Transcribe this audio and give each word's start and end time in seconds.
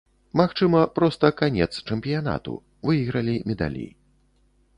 Магчыма, 0.39 0.79
проста 0.99 1.31
канец 1.41 1.67
чэмпіянату, 1.87 2.57
выйгралі 2.89 3.37
медалі. 3.53 3.87